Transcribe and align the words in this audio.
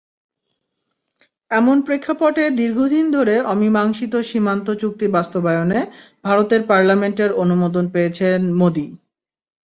এমন 1.51 1.77
প্রেক্ষাপটে 1.81 2.43
দীর্ঘদিন 2.59 3.05
ধরে 3.11 3.35
অমীমাংসিত 3.51 4.13
সীমান্ত 4.29 4.67
চুক্তি 4.81 5.07
বাস্তবায়নে 5.15 5.79
ভারতের 6.23 6.61
পার্লামেন্টের 6.69 7.31
অনুমোদন 7.43 7.85
পেয়েছেন 7.93 8.39
মোদি। 8.59 8.85